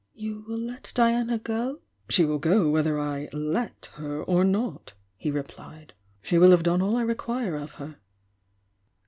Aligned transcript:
You 0.15 0.43
will 0.47 0.57
let 0.57 0.91
Diana 0.95 1.37
go?" 1.37 1.81
"She 2.09 2.25
will 2.25 2.39
go 2.39 2.71
whether 2.71 2.99
I 2.99 3.29
'let' 3.31 3.89
her 3.97 4.23
or 4.23 4.43
not, 4.43 4.93
he 5.15 5.29
re 5.29 5.43
plied. 5.43 5.93
"She 6.23 6.39
will 6.39 6.49
have 6.49 6.63
done 6.63 6.81
all 6.81 6.95
I 6.97 7.03
require 7.03 7.55
of 7.55 7.73
her." 7.73 7.97